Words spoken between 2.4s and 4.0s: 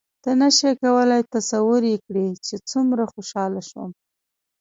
چې څومره خوشحاله شوم.